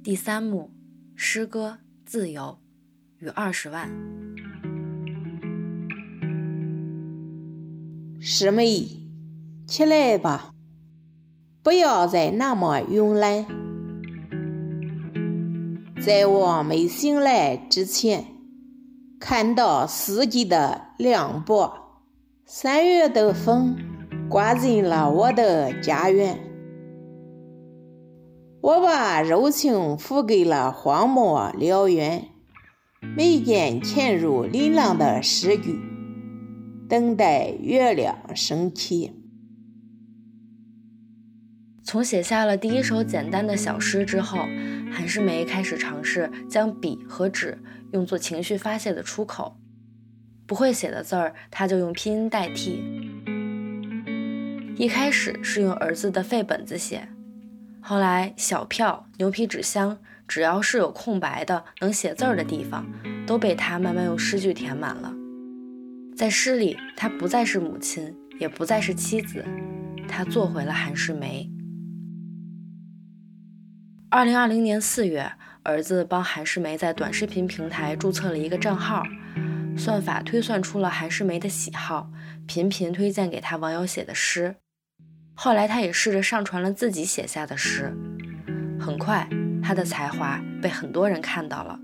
[0.08, 0.72] 第三幕，
[1.18, 2.60] 诗歌《自由》
[3.26, 3.92] 与二十万。
[8.18, 8.88] 师妹，
[9.68, 10.54] 起来吧，
[11.62, 13.46] 不要再那么慵懒。
[16.02, 18.28] 在我没醒来之前，
[19.20, 22.00] 看到四季的凉薄，
[22.46, 23.76] 三月的风
[24.30, 26.47] 刮进了我的家园。
[28.68, 32.28] 我把柔情付给了荒漠辽原，
[33.16, 35.80] 眉间嵌入琳琅的诗句，
[36.90, 39.14] 等待月亮升起。
[41.82, 44.40] 从写下了第一首简单的小诗之后，
[44.92, 47.58] 韩世梅开始尝试将笔和纸
[47.94, 49.56] 用作情绪发泄的出口。
[50.46, 52.84] 不会写的字儿，他就用拼音代替。
[54.76, 57.08] 一开始是用儿子的废本子写。
[57.82, 62.86] 后来，小票、牛皮纸箱，只要是有空白的能写字儿的地方，
[63.26, 65.14] 都被他慢慢用诗句填满了。
[66.16, 69.46] 在诗里，他不再是母亲，也不再是妻子，
[70.08, 71.50] 他做回了韩世梅。
[74.10, 75.32] 二零二零年四月，
[75.64, 79.04] 儿子帮韩世梅在短视频平台注册了一个账号，
[79.78, 82.10] 算法推算出了韩世梅的喜好，
[82.48, 84.56] 频频推荐给他网友写的诗。
[85.40, 87.96] 后来，他也试着上传了自己写下的诗。
[88.80, 89.30] 很快，
[89.64, 91.80] 他的才华被很多人看到了。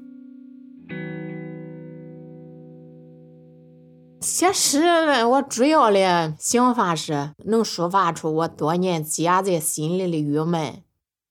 [4.21, 4.81] 写诗，
[5.25, 10.81] 我主要的想法是能抒发出我多年积压在心里的郁闷。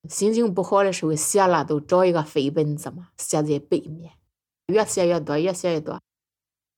[0.08, 4.12] 心情不好的时候，写了都找一个废本子嘛，写在背面，
[4.68, 6.00] 越写越多，越写越多。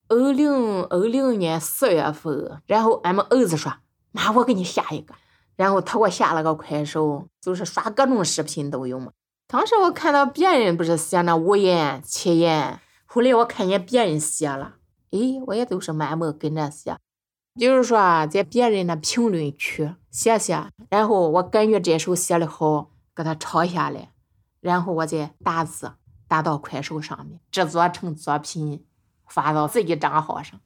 [0.09, 3.75] 二零二零年四月份，然后俺们儿子说
[4.13, 5.15] ：“妈，我给你下一个。”
[5.57, 9.13] 然后他给我下了个快手，就是刷各种视频都有嘛。
[9.47, 14.77] 当时我看到别人不是写那五言七言，后来我看见别人写了，
[15.11, 16.97] 哎，我也都是慢慢跟着写。
[17.55, 24.11] 比如说在别人的评论区写写，然后我感觉这首写的好，给他抄下来，
[24.61, 25.93] 然后我再打字
[26.27, 28.85] 打到快手上面，制作成作品
[29.29, 30.59] 发到自己账号上。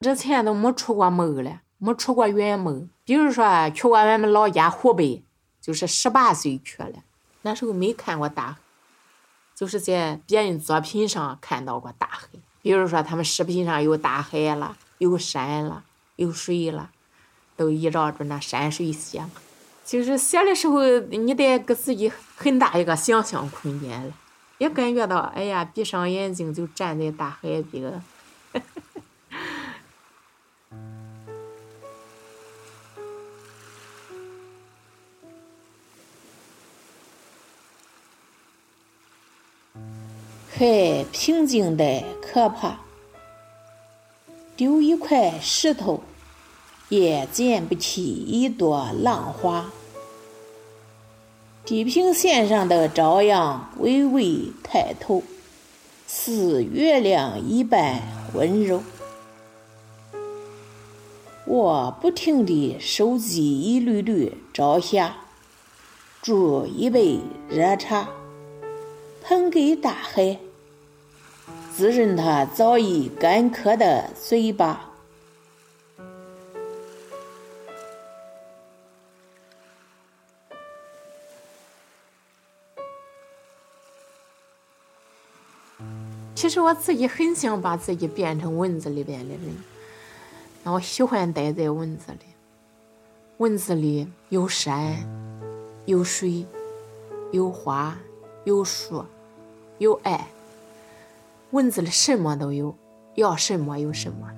[0.00, 1.62] 之前都没出过门了。
[1.78, 5.24] 没出过远门，比如说去过俺们老家湖北，
[5.60, 7.04] 就是十八岁去了，
[7.42, 8.56] 那时候没看过大海，
[9.54, 12.28] 就是在别人作品上看到过大海。
[12.60, 15.84] 比如说他们视频上有大海了，有山了，
[16.16, 16.90] 有水了，
[17.56, 19.24] 都依照着那山水写。
[19.84, 24.12] 就是写的时候，你得给自己很大一个想象空间了，
[24.58, 28.02] 也感觉到，哎呀，闭上眼睛就站在大海边。
[40.58, 42.80] 海平静的可怕，
[44.56, 46.00] 丢一块石头
[46.88, 49.70] 也溅不起一朵浪花。
[51.64, 55.22] 地平线上的朝阳微微抬头，
[56.08, 58.02] 似月亮一般
[58.34, 58.82] 温柔。
[61.44, 65.18] 我不停地收集一缕缕朝霞，
[66.20, 68.08] 煮一杯热茶，
[69.22, 70.36] 捧给大海，
[71.78, 74.90] 滋润他早已干渴的嘴巴。
[86.34, 89.40] 其实我自己很想把自己变成文字里边的人，
[90.64, 92.18] 那我喜欢待在文字里。
[93.36, 94.96] 文字里有山，
[95.86, 96.44] 有水，
[97.30, 97.96] 有花，
[98.42, 99.04] 有树，
[99.78, 100.26] 有爱。
[101.50, 102.76] 文字里什么都有，
[103.14, 104.28] 要什么有什么。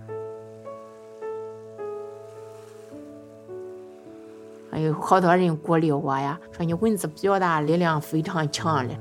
[4.70, 8.94] 还有好多人鼓励我呀，说你文字表达力量非常强的。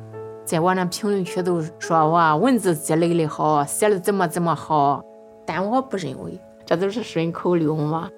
[0.44, 5.04] 在我那评论区都说我文字积累的好，写的怎么怎么好，
[5.46, 8.10] 但我不认为，这都是顺口溜嘛，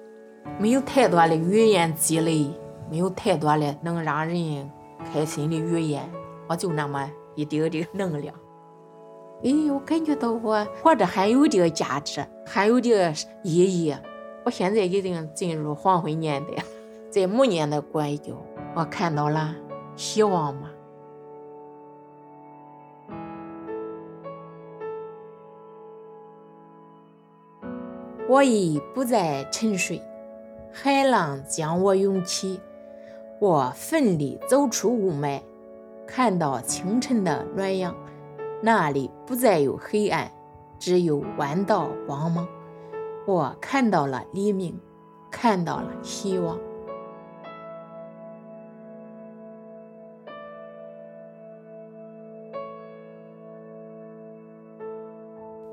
[0.58, 2.50] 没有太多的语言积累，
[2.90, 4.70] 没有太多的能让人
[5.12, 6.10] 开心的语言，
[6.48, 8.34] 我就那么一丁点能量。
[9.44, 13.12] 哎，我感觉到我活着还有点价值，还有点
[13.42, 13.94] 意义。
[14.44, 16.62] 我现在已经进入黄昏年代，
[17.10, 18.34] 在暮年的拐角，
[18.74, 19.54] 我看到了
[19.96, 20.70] 希望嘛。
[28.28, 30.00] 我已不再沉睡，
[30.72, 32.60] 海浪将我涌起。
[33.40, 35.40] 我奋力走出雾霾，
[36.06, 37.94] 看到清晨的暖阳，
[38.62, 40.30] 那里不再有黑暗，
[40.78, 42.46] 只有弯道光芒。
[43.26, 44.80] 我看到了黎明，
[45.30, 46.58] 看到了希望。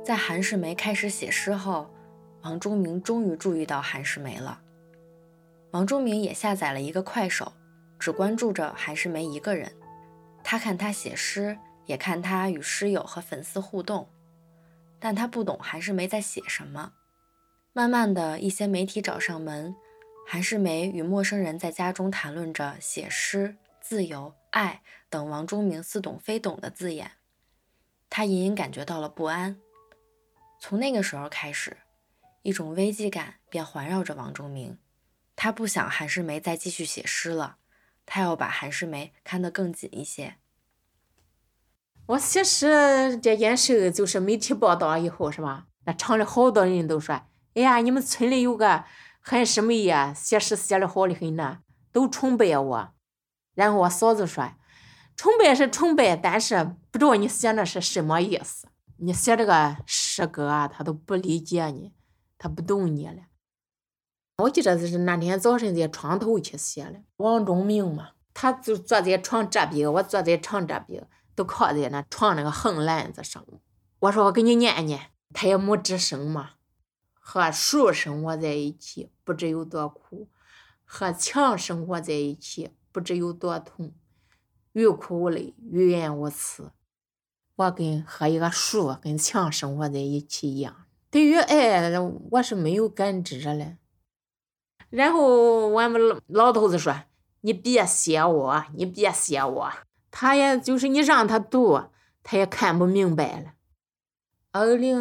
[0.04, 1.88] 在韩世梅开始写诗后。
[2.44, 4.62] 王中明终于注意到韩世梅了。
[5.72, 7.52] 王中明也下载了一个快手，
[8.00, 9.70] 只关注着韩世梅一个人。
[10.42, 11.58] 他看她写诗，
[11.90, 14.08] 也看他与诗友和粉丝互动，
[15.00, 16.94] 但他不懂韩世梅在写什么。
[17.74, 19.76] 慢慢的一些媒体找上门，
[20.28, 27.14] 韩世梅与陌生人在家中谈论着写诗、自由、爱等王中明似懂非懂的字眼，
[28.08, 29.60] 他隐隐感觉到了不安。
[30.60, 31.76] 从那个时候开始。
[32.42, 34.78] 一种危机感便环绕着王中明，
[35.36, 37.58] 他不想韩世梅再继续写诗了，
[38.06, 40.38] 他要把韩世梅看得更紧一些。
[42.10, 45.68] 我写诗这件事，就是媒体报道以后，是吧？
[45.86, 47.14] 那厂里好多人都说
[47.54, 48.84] ：“哎呀，你们村里有个
[49.22, 51.60] 韩世梅呀，写诗写的好的很呢，
[51.92, 52.90] 都崇拜我。”
[53.54, 54.54] 然后我嫂子说
[55.16, 58.68] ：“崇拜是崇拜，但是不知道你写那是什么意思。
[58.98, 61.94] 你写这个诗歌啊，他都不理解你。”
[62.40, 63.18] 他不懂你了。
[64.38, 67.02] 我记得是那天早晨在床头去写的。
[67.18, 71.06] 王忠明嘛，他就坐在床这边，我坐在床这边，
[71.40, 73.46] 都靠在那床那个横栏子上。
[74.00, 76.56] 我说我给你念念，他也没吱声嘛。
[77.14, 80.28] 和树生活在一起，不知有多苦；
[80.84, 83.94] 和墙生活在一起，不知有多痛。
[84.74, 86.72] 欲哭无泪，欲言无词。
[87.56, 90.88] 我跟和一个树跟墙生活在一起一样。
[91.10, 91.90] 对于爱，
[92.32, 93.78] 我是没有感知的。
[94.90, 97.04] 然后我们老头子说
[97.42, 99.72] ：“你别写我，你别写我。”
[100.12, 101.82] 他也就是你让他读，
[102.24, 103.54] 他也看不明白了。
[104.52, 104.98] 二零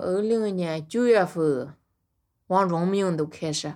[0.00, 1.74] 二零年九月份，
[2.48, 3.74] 王忠明都开始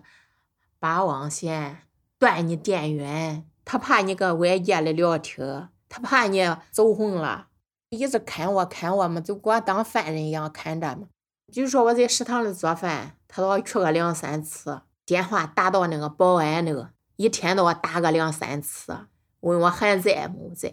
[0.79, 1.79] 拔网线、
[2.19, 7.49] 断你电源，他怕你跟外界的聊天，他怕你走红了，
[7.89, 11.09] 一直看我看我嘛，就给我当犯人一样看着嘛。
[11.53, 19.07] 就说我在食堂里做饭，他都要去个两三次，电话打到那个保安那个，一天都要打个两三次，
[19.45, 20.73] 问我还在没在，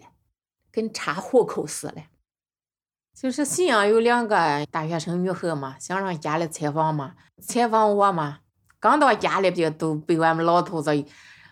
[0.72, 2.04] 跟查户口似的。
[3.14, 8.40] 就是信阳有两个大学生女孩嘛，想上家里采访嘛，采访我嘛，
[8.80, 10.92] 刚到家里边都被我们老头子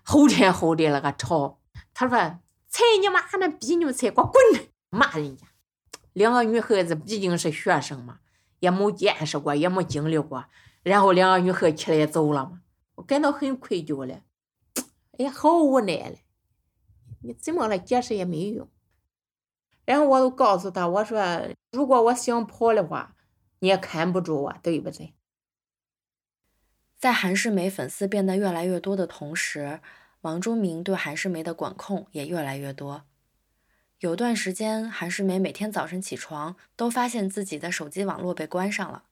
[0.03, 1.59] 吼天吼地那个吵。
[1.93, 2.17] 他说
[2.69, 4.41] ：“踩你妈那逼牛踩，给我滚！”
[4.89, 5.45] 骂人家。
[6.13, 8.19] 两个女孩子毕竟是学生嘛。
[8.59, 10.45] 也没见识过，也没经历过，
[10.83, 12.61] 然后两个女孩起来走了嘛，
[12.95, 14.21] 我感到很愧疚了，
[15.17, 16.15] 哎，好无奈了，
[17.21, 18.69] 你怎么来解释也没用。
[19.85, 23.15] 然后我都告诉他，我说如果我想跑的话，
[23.59, 25.13] 你也看不住我，对不对？
[26.97, 29.79] 在韩世梅粉丝变得越来越多的同时，
[30.21, 33.05] 王中明对韩世梅的管控也越来越多。
[33.99, 39.05] 有段时间，韩世梅每天早晨起床都发现自己的手机网络被关上了。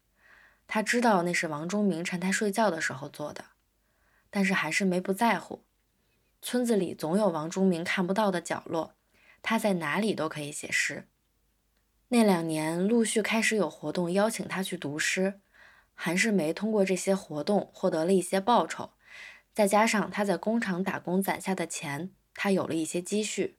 [0.68, 3.46] 她知道那是王中明趁她睡觉的时候做的，
[4.30, 5.64] 但是韩世梅不在乎。
[6.42, 8.96] 村子里总有王忠明看不到的角落，
[9.42, 11.08] 他在哪里都可以写诗。
[12.10, 15.42] 那两年陆续开始有活动邀请他去读诗，
[15.94, 18.92] 韩世梅通过这些活动获得了一些报酬，
[19.54, 23.58] 再加上他在工厂打工攒下的钱，他有了一些积蓄，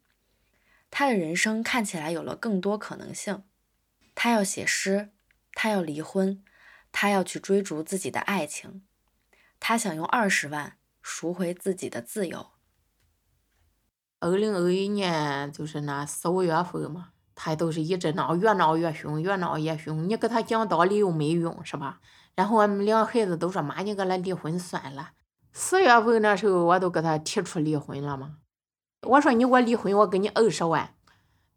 [0.90, 3.42] 他的人生看起来有了更多可能性。
[4.14, 5.10] 他要写诗，
[5.52, 6.42] 他要离婚，
[6.90, 8.82] 他要去追逐自己的爱情，
[9.60, 12.50] 他想用二十万赎回自己的自由。
[14.20, 17.10] 二零二一年就是那四五月份嘛。
[17.40, 20.08] 他都是一直闹，越闹越凶，越闹越凶。
[20.08, 22.00] 你跟他讲道理又没用，是吧？
[22.34, 25.10] 然后我们两个孩子都说：“妈，你跟他离婚算了。”
[25.54, 28.38] 四月份那时候，我都给他提出离婚了嘛。
[29.06, 30.94] 我说：“你给我离婚，我给你二十万。”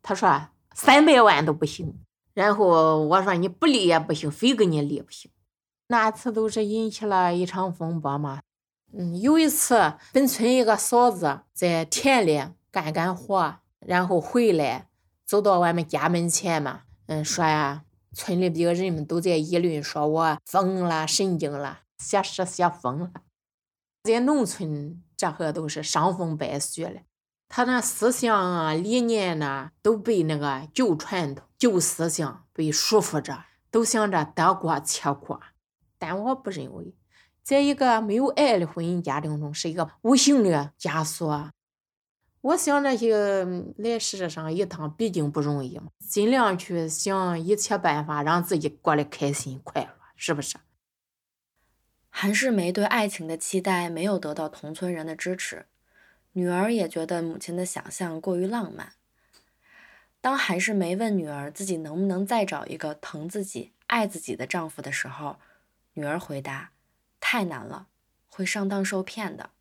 [0.04, 2.00] 他说：“三百万都不行。”
[2.36, 5.32] 然后我说：“你不离也不行，非跟你离不行。”
[5.90, 8.42] 那次都是引起了一场风波嘛。
[8.94, 14.88] 嗯，有一次，本村一个嫂子在田里干干活，然后回来。
[15.26, 23.12] 走到我们家门前嘛，嗯，说呀，村里边人们都在议论，说我疯了、神经了，写诗写疯了。
[24.04, 27.04] 在农村，这可都是伤风败俗了。
[27.48, 35.40] 他那思想啊、理念呢，都被那个旧传统、旧思想被束缚着，都想着得过且过。
[35.98, 36.94] 但我不认为，
[37.44, 41.52] 在一个没有爱的婚姻家庭中，是一个无形的枷锁。
[42.42, 43.46] 我想那些
[43.78, 50.58] 来世上一趟，毕竟不容易嘛，尽量去想一切办法，让自己过得开心快乐，是不是？
[52.10, 55.68] 韩世梅对爱情的期待没有得到同村人的支持，
[56.34, 58.94] 女儿也觉得母亲的想象过于浪漫。
[60.20, 65.38] 当韩世梅问女儿自己能不能再找一个疼自己、爱自己的丈夫的时候，
[65.94, 66.72] 女儿回答
[67.22, 67.88] ：“太难了，
[68.28, 69.52] 会上当受骗的。”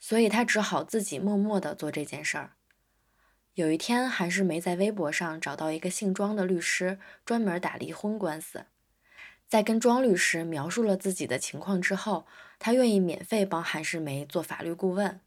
[0.00, 2.52] 所以他只好自己默默地做这件事儿。
[3.52, 8.64] 有一天，韩世梅在微博上找到一个姓庄的律师，专门打离婚官司。
[9.46, 12.26] 在跟庄律师描述了自己的情况之后，
[12.58, 15.20] 他愿意免费帮韩世梅做法律顾问。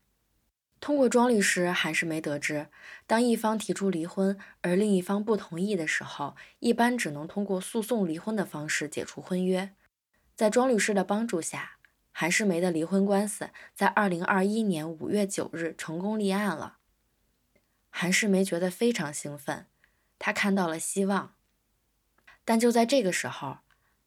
[0.79, 2.67] 通过庄律师，韩世梅得知，
[3.05, 9.75] 当一方提出离婚，而另一方不同意的时候，一般只能通过诉讼离婚的方式解除婚约。
[10.35, 11.77] 在庄律师的帮助下，
[12.11, 16.77] 韩世梅的离婚官司在二零二一年五月九日成功立案了。
[17.89, 19.67] 韩世梅觉得非常兴奋，
[20.17, 21.35] 她看到了希望。
[22.43, 23.59] 但就在这个时候，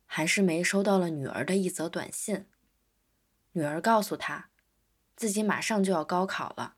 [0.05, 2.47] 韩世梅收到了女儿的一则短信。
[3.53, 4.51] 女儿告诉她，
[5.15, 6.75] 自己马上就要高考了。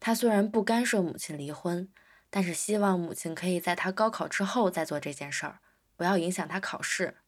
[0.00, 1.88] 她虽然不干涉母亲离婚，
[2.28, 5.60] 但是希望母亲可以在她高考之后再做这件事儿，
[5.96, 7.18] 不要影响她考试。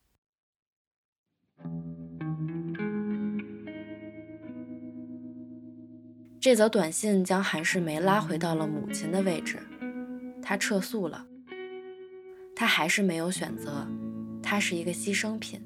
[6.40, 9.58] 这则短信将韩世梅拉回到了母亲的位置，
[10.40, 11.26] 她撤诉了。
[12.54, 13.86] 她还是没有选择，
[14.40, 15.60] 她是一个牺牲品。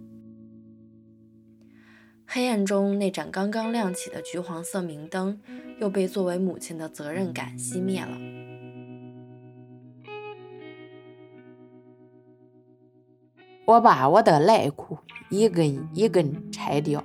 [2.26, 5.38] 黑暗中那盏刚刚亮起的橘黄色明灯，
[5.78, 8.18] 又被作为母亲的责任感熄灭了。
[13.66, 14.98] 我把我的内裤
[15.28, 17.04] 一根一根拆掉，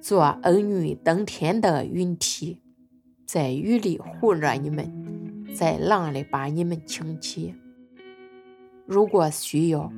[0.00, 2.60] 做儿女登天的云梯。
[3.26, 4.88] 在雨里护着你们，
[5.52, 7.56] 在浪里把你们撑起。
[8.86, 9.90] 如果需要，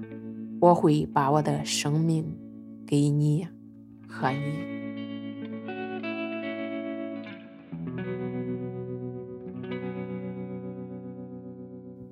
[0.63, 2.25] 我会把我的生命
[2.87, 3.47] 给你
[4.09, 4.67] 和你。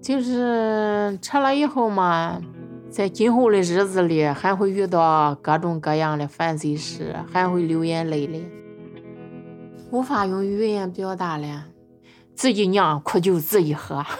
[0.02, 2.42] 就是撤了以后嘛，
[2.90, 8.38] 在今后的日子里，还会遇到各种各样的烦心事，还会流眼泪的。
[9.90, 11.66] 无法用语言表达了，
[12.34, 14.04] 自己酿苦酒自己喝。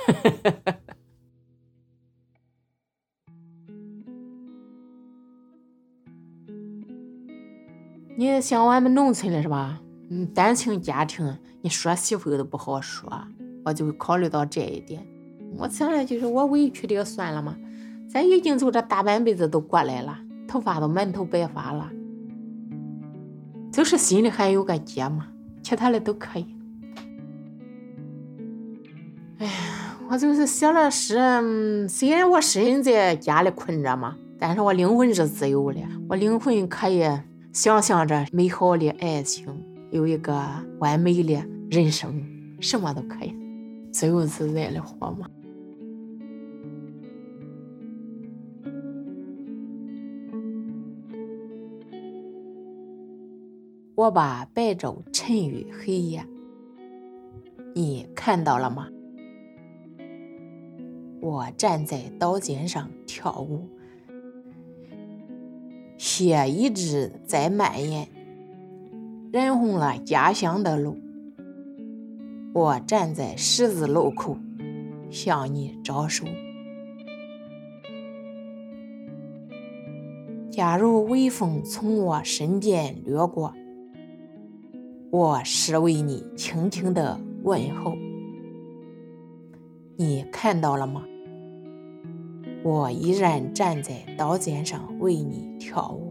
[8.17, 9.83] 你像我们农村的是吧？
[10.09, 13.13] 嗯，单亲家庭，你说媳妇都不好说。
[13.65, 15.05] 我就考虑到这一点。
[15.59, 17.57] 我想着就是我委屈的算了嘛，
[18.09, 21.91] 咱已经就这大半辈子都过来了，头发都满头白发了，
[23.73, 25.27] 就是心里还有个结嘛。
[25.69, 26.47] 其他的都可以。
[29.39, 29.53] 哎呀，
[30.09, 37.05] 我就是写了诗，虽然我身在家里困着嘛，但是我灵魂是自由的，我灵魂可以
[37.53, 39.49] 想象着美好的爱情，
[39.91, 40.41] 有一个
[40.79, 42.15] 完美的人生，
[42.61, 43.35] 什么都可以，
[43.91, 45.27] 自由自在的活嘛。
[53.97, 56.23] 我把白昼沉于黑夜，
[57.75, 58.89] 你看到了吗？
[61.23, 63.71] 我站在刀尖上跳舞，
[65.97, 68.07] 血一直在蔓延，
[69.33, 70.99] 染红了家乡的路。
[72.53, 74.37] 我站在十字路口，
[75.09, 76.27] 向你招手。
[80.51, 83.55] 假如微风从我身边掠过，
[85.13, 87.95] 我是为你轻轻的问候。
[89.97, 91.05] 你看到了吗？
[92.65, 96.06] 我依然站在刀尖上为你跳舞。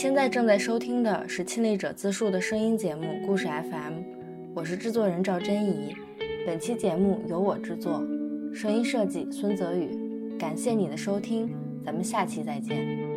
[0.00, 3.94] 现在正在收听的是亲历者自述的声音节目《故事 FM》，
[4.54, 5.92] 我是制作人赵真怡。
[6.46, 8.06] 本期节目由我制作，
[8.54, 9.88] 声音设计孙泽宇。
[10.38, 11.52] 感谢你的收听，
[11.84, 13.07] 咱们下期再见。